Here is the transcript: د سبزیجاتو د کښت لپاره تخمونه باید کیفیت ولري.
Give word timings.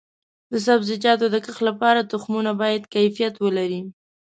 د 0.51 0.53
سبزیجاتو 0.67 1.25
د 1.31 1.35
کښت 1.45 1.61
لپاره 1.69 2.07
تخمونه 2.11 2.51
باید 2.61 2.83
کیفیت 2.95 3.33
ولري. 3.39 3.81